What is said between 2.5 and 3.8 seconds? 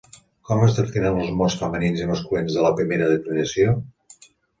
de la primera declinació?